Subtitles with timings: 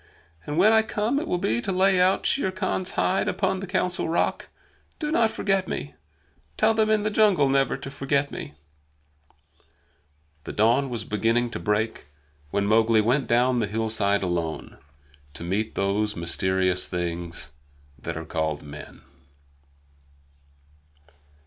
[0.47, 3.67] "And when I come it will be to lay out Shere Khan's hide upon the
[3.67, 4.49] Council Rock.
[4.97, 5.93] Do not forget me!
[6.57, 8.55] Tell them in the jungle never to forget me!"
[10.45, 12.07] The dawn was beginning to break
[12.49, 14.79] when Mowgli went down the hillside alone,
[15.35, 17.51] to meet those mysterious things
[17.99, 19.01] that are called men.